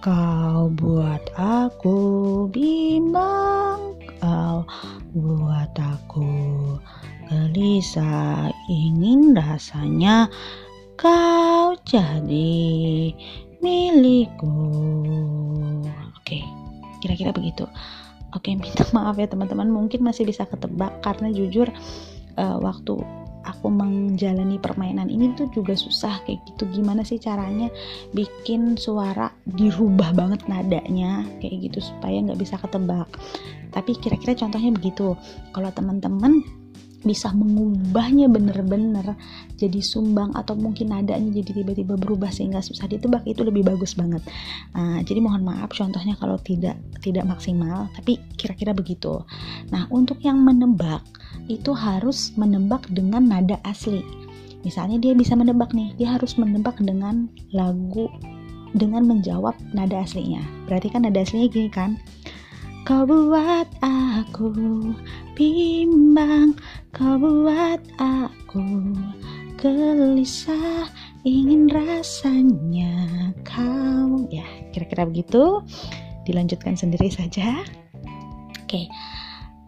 kau 0.00 0.72
buat 0.72 1.20
aku 1.36 2.48
bimbang 2.48 4.00
kau 4.16 4.64
buat 5.12 5.68
aku 5.76 6.32
gelisah 7.30 8.50
ingin 8.66 9.38
rasanya 9.38 10.26
kau 10.98 11.78
jadi 11.86 13.14
milikku. 13.62 14.50
Oke 16.18 16.42
kira-kira 16.98 17.30
begitu. 17.30 17.70
Oke 18.34 18.58
minta 18.58 18.82
maaf 18.96 19.14
ya 19.14 19.30
teman-teman. 19.30 19.70
Mungkin 19.70 20.02
masih 20.02 20.26
bisa 20.26 20.42
ketebak 20.42 20.90
karena 21.06 21.30
jujur 21.30 21.70
uh, 22.34 22.58
waktu 22.58 22.98
aku 23.40 23.72
menjalani 23.72 24.60
permainan 24.60 25.08
ini 25.08 25.32
tuh 25.38 25.48
juga 25.54 25.78
susah 25.78 26.20
kayak 26.26 26.42
gitu. 26.50 26.66
Gimana 26.74 27.06
sih 27.06 27.16
caranya 27.22 27.70
bikin 28.12 28.74
suara 28.74 29.30
dirubah 29.46 30.12
banget 30.12 30.44
nadanya 30.50 31.24
kayak 31.38 31.70
gitu 31.70 31.78
supaya 31.78 32.20
nggak 32.26 32.42
bisa 32.42 32.58
ketebak? 32.58 33.06
Tapi 33.70 33.94
kira-kira 34.02 34.34
contohnya 34.34 34.74
begitu. 34.74 35.14
Kalau 35.54 35.70
teman-teman 35.70 36.59
bisa 37.00 37.32
mengubahnya 37.32 38.28
bener-bener 38.28 39.16
jadi 39.56 39.80
sumbang 39.80 40.36
atau 40.36 40.52
mungkin 40.52 40.92
nadanya 40.92 41.40
jadi 41.40 41.64
tiba-tiba 41.64 41.96
berubah 41.96 42.28
sehingga 42.28 42.60
susah 42.60 42.88
ditebak 42.88 43.24
itu 43.24 43.40
lebih 43.40 43.64
bagus 43.64 43.96
banget. 43.96 44.20
Uh, 44.76 45.00
jadi 45.04 45.24
mohon 45.24 45.40
maaf 45.40 45.72
contohnya 45.72 46.16
kalau 46.20 46.36
tidak 46.40 46.76
tidak 47.00 47.24
maksimal 47.24 47.88
tapi 47.96 48.20
kira-kira 48.36 48.76
begitu. 48.76 49.24
Nah 49.72 49.88
untuk 49.88 50.20
yang 50.20 50.44
menebak 50.44 51.00
itu 51.48 51.72
harus 51.72 52.36
menebak 52.36 52.84
dengan 52.92 53.24
nada 53.24 53.56
asli. 53.64 54.04
Misalnya 54.60 55.00
dia 55.00 55.16
bisa 55.16 55.32
menebak 55.32 55.72
nih 55.72 55.96
dia 55.96 56.20
harus 56.20 56.36
menebak 56.36 56.76
dengan 56.84 57.32
lagu 57.56 58.12
dengan 58.76 59.08
menjawab 59.08 59.56
nada 59.72 60.04
aslinya. 60.04 60.44
Berarti 60.68 60.92
kan 60.92 61.08
nada 61.08 61.24
aslinya 61.24 61.48
gini 61.48 61.70
kan? 61.72 61.96
Kau 62.88 63.04
buat 63.04 63.68
aku 63.84 64.50
bimbang 65.36 66.56
Kau 66.90 67.14
buat 67.22 67.80
aku 68.02 68.62
gelisah 69.54 70.90
Ingin 71.20 71.68
rasanya 71.68 73.28
kau. 73.44 74.24
Ya 74.32 74.48
kira-kira 74.72 75.04
begitu. 75.04 75.60
Dilanjutkan 76.24 76.80
sendiri 76.80 77.12
saja. 77.12 77.60
Oke. 78.64 78.88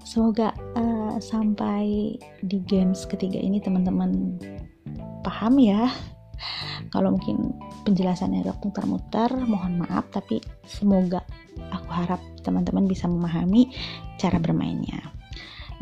Semoga 0.01 0.57
uh, 0.73 1.21
sampai 1.21 2.17
di 2.41 2.59
games 2.65 3.05
ketiga 3.05 3.37
ini 3.37 3.61
teman-teman 3.61 4.41
paham 5.21 5.61
ya. 5.61 5.93
Kalau 6.89 7.13
mungkin 7.13 7.53
penjelasannya 7.85 8.49
agak 8.49 8.65
muter-muter 8.65 9.29
mohon 9.45 9.85
maaf. 9.85 10.09
Tapi 10.09 10.41
semoga 10.65 11.21
aku 11.69 11.93
harap 11.93 12.21
teman-teman 12.41 12.89
bisa 12.89 13.05
memahami 13.05 13.69
cara 14.17 14.41
bermainnya. 14.41 15.05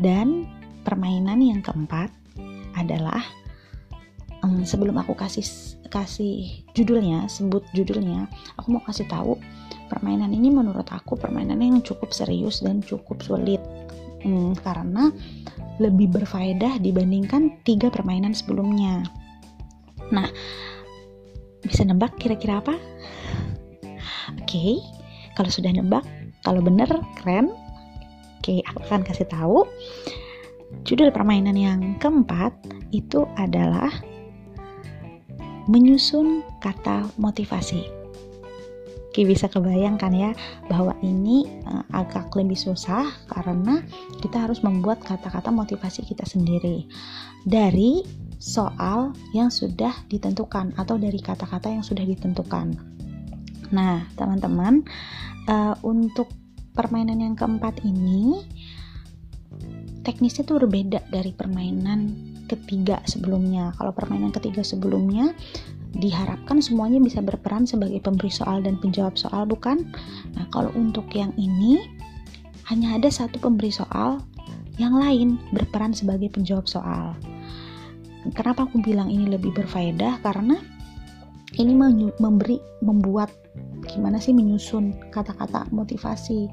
Dan 0.03 0.51
permainan 0.81 1.39
yang 1.41 1.61
keempat 1.61 2.09
adalah 2.77 3.21
um, 4.41 4.65
sebelum 4.65 4.97
aku 4.97 5.13
kasih 5.13 5.45
kasih 5.91 6.63
judulnya 6.71 7.27
sebut 7.27 7.67
judulnya 7.75 8.31
aku 8.55 8.79
mau 8.79 8.83
kasih 8.87 9.03
tahu 9.11 9.35
permainan 9.91 10.31
ini 10.31 10.47
menurut 10.47 10.87
aku 10.87 11.19
permainan 11.19 11.59
yang 11.59 11.83
cukup 11.83 12.15
serius 12.15 12.63
dan 12.63 12.79
cukup 12.79 13.19
sulit. 13.19 13.59
Hmm, 14.23 14.55
karena 14.63 15.11
lebih 15.83 16.15
berfaedah 16.15 16.79
dibandingkan 16.79 17.59
tiga 17.67 17.91
permainan 17.91 18.31
sebelumnya. 18.31 19.03
Nah 20.15 20.31
bisa 21.59 21.83
nebak 21.83 22.15
kira-kira 22.15 22.63
apa? 22.63 22.79
Oke 24.39 24.47
okay, 24.47 24.73
kalau 25.35 25.51
sudah 25.51 25.75
nebak 25.75 26.07
kalau 26.47 26.63
bener 26.63 26.87
keren. 27.19 27.51
Oke 28.39 28.63
aku 28.63 28.79
akan 28.87 29.03
kasih 29.05 29.27
tahu 29.27 29.67
judul 30.83 31.13
permainan 31.13 31.55
yang 31.55 31.79
keempat 32.01 32.51
itu 32.91 33.23
adalah 33.37 33.91
menyusun 35.69 36.41
kata 36.59 37.07
motivasi. 37.21 38.01
Oke, 39.11 39.27
bisa 39.27 39.51
kebayangkan 39.51 40.13
ya 40.15 40.31
bahwa 40.71 40.95
ini 41.03 41.43
uh, 41.67 41.83
agak 41.91 42.31
lebih 42.31 42.55
susah 42.55 43.11
karena 43.27 43.83
kita 44.23 44.47
harus 44.47 44.63
membuat 44.63 45.03
kata-kata 45.03 45.51
motivasi 45.51 46.07
kita 46.07 46.23
sendiri 46.23 46.87
dari 47.43 48.07
soal 48.39 49.11
yang 49.35 49.51
sudah 49.51 49.91
ditentukan 50.07 50.71
atau 50.79 50.95
dari 50.95 51.19
kata-kata 51.19 51.67
yang 51.67 51.83
sudah 51.83 52.07
ditentukan. 52.07 52.71
Nah, 53.75 54.07
teman-teman, 54.15 54.87
uh, 55.51 55.75
untuk 55.83 56.31
permainan 56.71 57.19
yang 57.19 57.35
keempat 57.35 57.83
ini 57.83 58.47
teknisnya 60.01 60.43
tuh 60.45 60.61
berbeda 60.61 61.05
dari 61.09 61.31
permainan 61.33 62.13
ketiga 62.49 62.99
sebelumnya. 63.07 63.71
Kalau 63.79 63.95
permainan 63.95 64.35
ketiga 64.35 64.65
sebelumnya 64.65 65.31
diharapkan 65.91 66.63
semuanya 66.63 67.03
bisa 67.03 67.19
berperan 67.19 67.67
sebagai 67.67 67.99
pemberi 67.99 68.31
soal 68.31 68.63
dan 68.63 68.79
penjawab 68.79 69.19
soal, 69.19 69.43
bukan? 69.43 69.91
Nah, 70.35 70.47
kalau 70.51 70.71
untuk 70.75 71.07
yang 71.11 71.35
ini 71.35 71.83
hanya 72.71 72.95
ada 72.95 73.11
satu 73.11 73.39
pemberi 73.39 73.71
soal, 73.71 74.23
yang 74.79 74.95
lain 74.95 75.35
berperan 75.51 75.91
sebagai 75.91 76.31
penjawab 76.31 76.65
soal. 76.65 77.13
Kenapa 78.31 78.69
aku 78.69 78.79
bilang 78.79 79.09
ini 79.09 79.27
lebih 79.27 79.51
berfaedah? 79.51 80.21
Karena 80.21 80.55
ini 81.59 81.75
memberi 82.19 82.59
membuat 82.79 83.31
gimana 83.89 84.21
sih 84.21 84.31
menyusun 84.31 85.11
kata-kata 85.11 85.67
motivasi. 85.73 86.47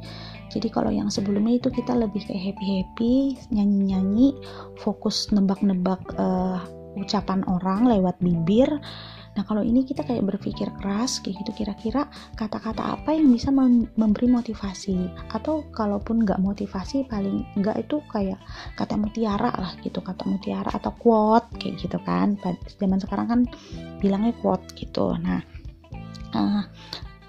Jadi 0.49 0.69
kalau 0.73 0.91
yang 0.91 1.13
sebelumnya 1.13 1.61
itu 1.61 1.69
kita 1.71 1.95
lebih 1.95 2.25
kayak 2.25 2.51
happy 2.51 2.65
happy 2.67 3.15
nyanyi 3.53 3.95
nyanyi 3.95 4.29
fokus 4.81 5.29
nebak-nebak 5.31 6.01
uh, 6.17 6.65
ucapan 7.01 7.47
orang 7.47 7.87
lewat 7.87 8.19
bibir. 8.19 8.69
Nah 9.39 9.47
kalau 9.47 9.63
ini 9.63 9.87
kita 9.87 10.03
kayak 10.03 10.27
berpikir 10.27 10.67
keras 10.83 11.23
kayak 11.23 11.47
gitu 11.47 11.63
kira-kira 11.63 12.11
kata-kata 12.35 12.99
apa 12.99 13.15
yang 13.15 13.31
bisa 13.31 13.55
memberi 13.55 14.27
motivasi? 14.27 14.99
Atau 15.31 15.71
kalaupun 15.71 16.27
nggak 16.27 16.43
motivasi 16.43 17.07
paling 17.07 17.47
nggak 17.55 17.87
itu 17.87 18.03
kayak 18.11 18.43
kata 18.75 18.99
mutiara 18.99 19.55
lah 19.55 19.79
gitu 19.79 20.03
kata 20.03 20.27
mutiara 20.27 20.75
atau 20.75 20.91
quote 20.99 21.55
kayak 21.63 21.79
gitu 21.79 21.99
kan. 22.03 22.35
Zaman 22.83 22.99
sekarang 22.99 23.27
kan 23.31 23.41
bilangnya 24.03 24.35
quote 24.43 24.67
gitu. 24.75 25.15
Nah 25.23 25.39
uh, 26.35 26.63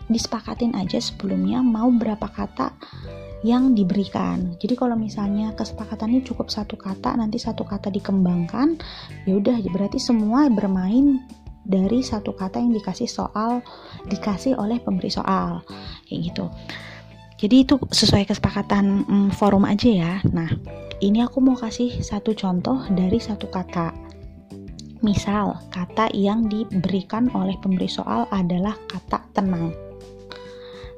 disepakatin 0.10 0.74
aja 0.74 0.98
sebelumnya 0.98 1.62
mau 1.62 1.88
berapa 1.94 2.26
kata 2.26 2.74
yang 3.46 3.72
diberikan. 3.72 4.60
Jadi 4.60 4.76
kalau 4.76 5.00
misalnya 5.00 5.56
kesepakatannya 5.56 6.28
cukup 6.28 6.52
satu 6.52 6.76
kata, 6.76 7.16
nanti 7.16 7.40
satu 7.40 7.64
kata 7.64 7.88
dikembangkan, 7.88 8.76
ya 9.24 9.40
udah 9.40 9.64
berarti 9.72 9.96
semua 10.02 10.52
bermain 10.52 11.24
dari 11.64 12.04
satu 12.04 12.36
kata 12.36 12.60
yang 12.60 12.74
dikasih 12.76 13.08
soal 13.08 13.62
dikasih 14.10 14.58
oleh 14.58 14.82
pemberi 14.82 15.14
soal 15.14 15.64
kayak 16.10 16.34
gitu. 16.34 16.46
Jadi 17.40 17.56
itu 17.64 17.80
sesuai 17.80 18.28
kesepakatan 18.28 19.08
mm, 19.08 19.30
forum 19.40 19.64
aja 19.64 19.88
ya. 19.88 20.14
Nah, 20.36 20.52
ini 21.00 21.24
aku 21.24 21.40
mau 21.40 21.56
kasih 21.56 22.04
satu 22.04 22.36
contoh 22.36 22.84
dari 22.92 23.16
satu 23.16 23.48
kata. 23.48 23.96
Misal, 25.00 25.56
kata 25.72 26.12
yang 26.12 26.52
diberikan 26.52 27.32
oleh 27.32 27.56
pemberi 27.64 27.88
soal 27.88 28.28
adalah 28.36 28.76
kata 28.92 29.24
tenang. 29.32 29.72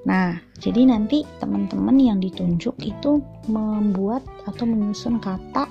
Nah, 0.01 0.33
jadi 0.57 0.89
nanti 0.89 1.21
teman-teman 1.37 1.93
yang 2.01 2.17
ditunjuk 2.17 2.73
itu 2.81 3.21
membuat 3.45 4.25
atau 4.49 4.65
menyusun 4.65 5.21
kata 5.21 5.69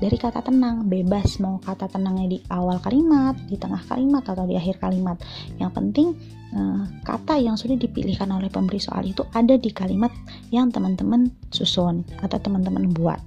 dari 0.00 0.16
kata 0.16 0.40
tenang, 0.40 0.88
bebas 0.88 1.36
mau 1.44 1.60
kata 1.60 1.84
tenangnya 1.92 2.36
di 2.36 2.38
awal 2.48 2.80
kalimat, 2.80 3.36
di 3.44 3.60
tengah 3.60 3.84
kalimat 3.84 4.24
atau 4.24 4.48
di 4.48 4.56
akhir 4.56 4.80
kalimat. 4.80 5.20
Yang 5.60 5.72
penting 5.76 6.08
eh, 6.56 6.82
kata 7.04 7.36
yang 7.36 7.60
sudah 7.60 7.76
dipilihkan 7.76 8.32
oleh 8.32 8.48
pemberi 8.48 8.80
soal 8.80 9.04
itu 9.04 9.28
ada 9.36 9.60
di 9.60 9.68
kalimat 9.68 10.08
yang 10.48 10.72
teman-teman 10.72 11.28
susun 11.52 12.00
atau 12.24 12.40
teman-teman 12.40 12.88
buat. 12.96 13.20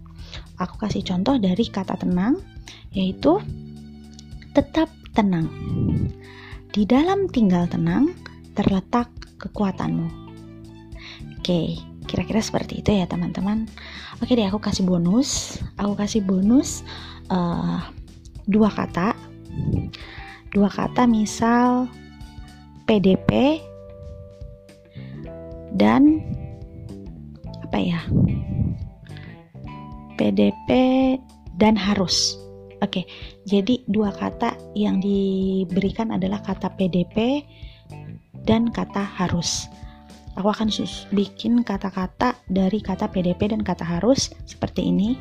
Aku 0.57 0.81
kasih 0.81 1.05
contoh 1.05 1.37
dari 1.37 1.61
kata 1.69 1.93
tenang 1.93 2.41
yaitu 2.89 3.37
tetap 4.57 4.89
tenang. 5.13 5.45
Di 6.73 6.89
dalam 6.89 7.29
tinggal 7.29 7.69
tenang 7.69 8.17
terletak 8.57 9.13
kekuatanmu. 9.37 10.22
Oke, 11.43 11.75
kira-kira 12.07 12.39
seperti 12.39 12.79
itu 12.79 12.95
ya 12.95 13.03
teman-teman. 13.03 13.67
Oke 14.23 14.31
deh, 14.31 14.47
aku 14.47 14.63
kasih 14.63 14.87
bonus. 14.87 15.59
Aku 15.75 15.91
kasih 15.91 16.23
bonus 16.23 16.87
uh, 17.27 17.83
dua 18.47 18.71
kata. 18.71 19.11
Dua 20.55 20.71
kata 20.71 21.03
misal 21.03 21.91
PDP 22.87 23.59
dan 25.75 26.23
apa 27.67 27.75
ya? 27.75 27.99
PDP 30.15 30.69
dan 31.59 31.75
harus. 31.75 32.39
Oke, 32.79 33.03
jadi 33.43 33.83
dua 33.91 34.15
kata 34.15 34.55
yang 34.79 35.03
diberikan 35.03 36.15
adalah 36.15 36.39
kata 36.39 36.71
PDP 36.79 37.43
dan 38.47 38.71
kata 38.71 39.03
harus 39.03 39.67
aku 40.37 40.49
akan 40.49 40.69
bikin 41.13 41.61
kata-kata 41.61 42.37
dari 42.49 42.81
kata 42.81 43.09
PDP 43.09 43.53
dan 43.53 43.61
kata 43.61 43.85
harus 43.85 44.33
seperti 44.49 44.89
ini. 44.89 45.17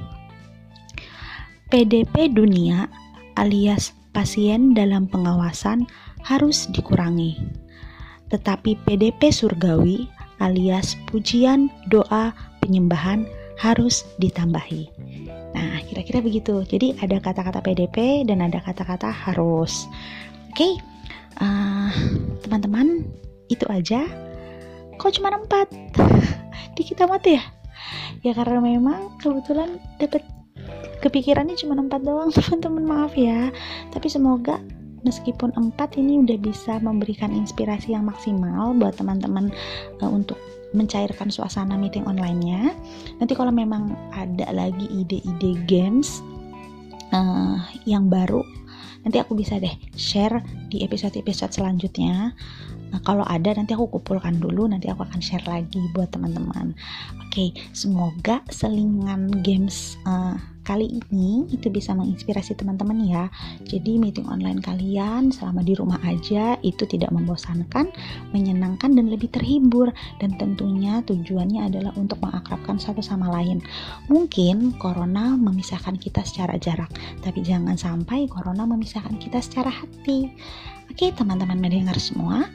PDP 1.72 2.29
dunia 2.33 2.88
alias 3.40 3.96
pasien 4.12 4.77
dalam 4.77 5.09
pengawasan 5.09 5.88
harus 6.20 6.68
dikurangi. 6.68 7.40
Tetapi 8.29 8.77
PDP 8.85 9.33
surgawi 9.33 10.09
alias 10.40 10.96
pujian, 11.09 11.72
doa, 11.88 12.33
penyembahan 12.61 13.25
harus 13.61 14.05
ditambahi. 14.18 14.90
Nah, 15.53 15.79
kira-kira 15.87 16.18
begitu. 16.25 16.64
Jadi 16.64 16.96
ada 16.98 17.20
kata-kata 17.20 17.61
PDP 17.61 18.27
dan 18.27 18.42
ada 18.42 18.59
kata-kata 18.64 19.12
harus. 19.12 19.87
Oke, 20.53 20.57
okay. 20.57 20.72
uh, 21.40 21.88
eh, 21.88 21.90
teman-teman, 22.44 23.07
itu 23.48 23.64
aja 23.68 24.05
kok 25.02 25.18
cuma 25.18 25.34
empat? 25.34 25.66
Di 26.78 26.82
kita 26.86 27.10
mati 27.10 27.34
ya? 27.34 27.42
Ya 28.22 28.32
karena 28.38 28.62
memang 28.62 29.18
kebetulan 29.18 29.82
dapat 29.98 30.22
kepikirannya 31.02 31.58
cuma 31.58 31.74
empat 31.74 32.06
doang 32.06 32.30
teman-teman 32.38 32.84
maaf 32.86 33.18
ya. 33.18 33.50
Tapi 33.90 34.06
semoga 34.06 34.62
meskipun 35.02 35.50
empat 35.58 35.98
ini 35.98 36.22
udah 36.22 36.38
bisa 36.38 36.78
memberikan 36.78 37.34
inspirasi 37.34 37.98
yang 37.98 38.06
maksimal 38.06 38.70
buat 38.78 38.94
teman-teman 38.94 39.50
uh, 39.98 40.06
untuk 40.06 40.38
mencairkan 40.72 41.28
suasana 41.28 41.74
meeting 41.74 42.06
online-nya. 42.06 42.70
Nanti 43.18 43.34
kalau 43.34 43.50
memang 43.50 43.92
ada 44.14 44.48
lagi 44.54 44.86
ide-ide 44.88 45.58
games 45.66 46.22
uh, 47.10 47.58
yang 47.84 48.06
baru, 48.06 48.40
nanti 49.02 49.18
aku 49.18 49.34
bisa 49.34 49.58
deh 49.58 49.72
share 49.94 50.42
di 50.70 50.82
episode-episode 50.86 51.52
selanjutnya 51.54 52.34
Nah, 52.92 53.00
kalau 53.00 53.24
ada 53.24 53.56
nanti 53.56 53.72
aku 53.72 53.88
kumpulkan 53.88 54.36
dulu, 54.36 54.68
nanti 54.68 54.92
aku 54.92 55.08
akan 55.08 55.16
share 55.24 55.42
lagi 55.48 55.80
buat 55.96 56.12
teman-teman. 56.12 56.76
Oke, 57.24 57.56
semoga 57.72 58.44
selingan 58.52 59.40
games 59.40 59.96
uh, 60.04 60.36
kali 60.62 61.03
ini 61.03 61.46
itu 61.51 61.68
bisa 61.68 61.92
menginspirasi 61.92 62.55
teman-teman 62.55 62.98
ya. 63.05 63.27
Jadi 63.66 63.98
meeting 63.98 64.27
online 64.31 64.62
kalian 64.62 65.35
selama 65.35 65.62
di 65.62 65.75
rumah 65.75 65.98
aja 66.07 66.57
itu 66.62 66.87
tidak 66.87 67.11
membosankan, 67.11 67.90
menyenangkan 68.31 68.94
dan 68.94 69.11
lebih 69.11 69.31
terhibur 69.31 69.90
dan 70.22 70.35
tentunya 70.38 71.03
tujuannya 71.07 71.68
adalah 71.68 71.92
untuk 71.98 72.22
mengakrabkan 72.22 72.79
satu 72.79 73.03
sama 73.03 73.29
lain. 73.31 73.61
Mungkin 74.07 74.79
corona 74.79 75.35
memisahkan 75.35 75.98
kita 75.98 76.22
secara 76.22 76.57
jarak, 76.57 76.90
tapi 77.20 77.42
jangan 77.42 77.75
sampai 77.75 78.31
corona 78.31 78.64
memisahkan 78.64 79.18
kita 79.18 79.42
secara 79.42 79.70
hati. 79.70 80.31
Oke, 80.90 81.11
teman-teman 81.14 81.57
mendengar 81.57 81.96
semua, 81.96 82.46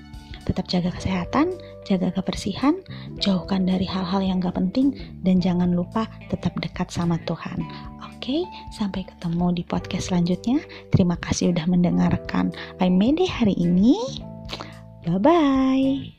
tetap 0.48 0.70
jaga 0.72 0.93
kesehatan, 0.96 1.52
jaga 1.88 2.12
kebersihan, 2.12 2.76
jauhkan 3.23 3.63
dari 3.63 3.88
hal-hal 3.88 4.19
yang 4.19 4.43
gak 4.43 4.60
penting, 4.60 4.91
dan 5.23 5.39
jangan 5.39 5.71
lupa 5.71 6.12
tetap 6.28 6.52
dekat 6.60 6.91
sama 6.91 7.15
Tuhan. 7.23 7.63
Oke, 8.04 8.43
sampai 8.76 9.08
ketemu 9.08 9.56
di 9.56 9.63
podcast 9.63 10.12
selanjutnya. 10.12 10.60
Terima 10.91 11.15
kasih 11.23 11.56
udah 11.56 11.63
mendengarkan 11.63 12.52
I 12.84 12.91
Made 12.91 13.23
hari 13.23 13.56
ini. 13.56 13.95
Bye-bye. 15.08 16.16